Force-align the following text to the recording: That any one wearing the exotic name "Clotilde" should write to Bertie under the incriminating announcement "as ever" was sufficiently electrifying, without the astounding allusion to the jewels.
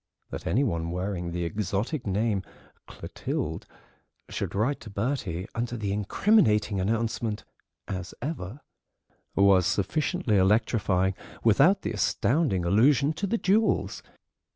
That 0.31 0.47
any 0.47 0.63
one 0.63 0.89
wearing 0.89 1.29
the 1.29 1.43
exotic 1.43 2.07
name 2.07 2.41
"Clotilde" 2.87 3.67
should 4.29 4.55
write 4.55 4.79
to 4.79 4.89
Bertie 4.89 5.45
under 5.53 5.77
the 5.77 5.93
incriminating 5.93 6.79
announcement 6.79 7.43
"as 7.87 8.15
ever" 8.19 8.61
was 9.35 9.67
sufficiently 9.67 10.37
electrifying, 10.37 11.13
without 11.43 11.83
the 11.83 11.91
astounding 11.91 12.65
allusion 12.65 13.13
to 13.13 13.27
the 13.27 13.37
jewels. 13.37 14.01